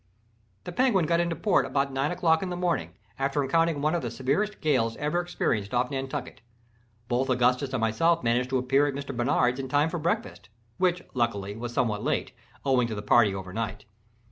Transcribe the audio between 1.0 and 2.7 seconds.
got into port about nine o'clock in the